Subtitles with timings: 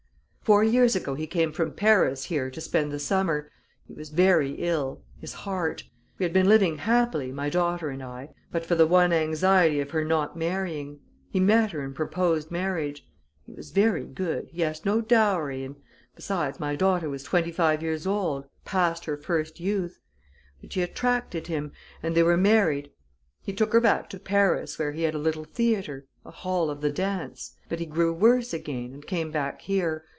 [0.43, 3.49] "Four years ago he came from Paris here to spend the summer
[3.87, 5.85] he was ver' ill his heart.
[6.17, 9.91] We had been living happily, my daughter and I, but for the one anxiety of
[9.91, 10.99] her not marrying.
[11.29, 13.07] He met her and proposed marriage.
[13.45, 15.77] He was ver' good he asked no dowry, and,
[16.17, 20.01] besides, my daughter was twenty five years old past her first youth.
[20.59, 21.71] But she attracted him,
[22.03, 22.91] and they were married.
[23.41, 26.81] He took her back to Paris, where he had a little theater, a hall of
[26.81, 30.03] the dance but he grew worse again, and came back here.